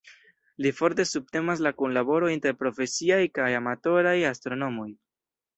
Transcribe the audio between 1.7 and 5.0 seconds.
kunlaboron inter profesiaj kaj amatoraj astronomoj.